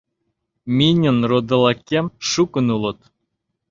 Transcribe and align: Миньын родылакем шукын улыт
Миньын 0.77 1.19
родылакем 1.29 2.05
шукын 2.29 2.67
улыт 2.75 2.99